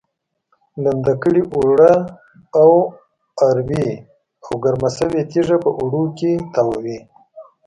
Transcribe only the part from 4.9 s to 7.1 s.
شوې تیږه په اوړو کې تاووي.